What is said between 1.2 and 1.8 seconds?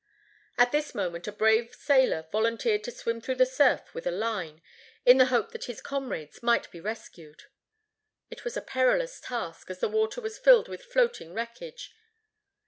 a brave